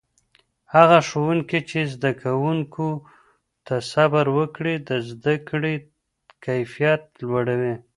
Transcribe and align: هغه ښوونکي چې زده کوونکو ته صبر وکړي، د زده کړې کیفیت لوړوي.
هغه 0.75 0.97
ښوونکي 1.07 1.59
چې 1.69 1.79
زده 1.93 2.11
کوونکو 2.23 2.87
ته 3.65 3.75
صبر 3.91 4.25
وکړي، 4.37 4.75
د 4.89 4.91
زده 5.09 5.35
کړې 5.49 5.73
کیفیت 6.45 7.01
لوړوي. 7.25 7.75